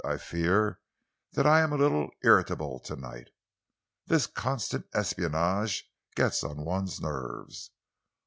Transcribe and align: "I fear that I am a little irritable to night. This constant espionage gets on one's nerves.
"I 0.03 0.17
fear 0.17 0.79
that 1.33 1.45
I 1.45 1.59
am 1.61 1.71
a 1.71 1.77
little 1.77 2.09
irritable 2.23 2.79
to 2.79 2.95
night. 2.95 3.27
This 4.07 4.25
constant 4.25 4.87
espionage 4.95 5.87
gets 6.15 6.43
on 6.43 6.65
one's 6.65 6.99
nerves. 6.99 7.69